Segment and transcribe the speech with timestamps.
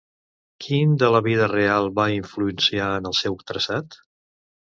[0.63, 4.01] Quin de la vida real va influenciar en el seu traçat?